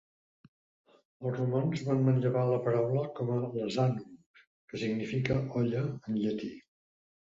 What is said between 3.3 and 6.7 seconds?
a "lasanum", que significa "olla" en llatí.